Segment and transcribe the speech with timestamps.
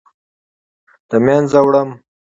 [1.09, 1.89] د مینځه وړم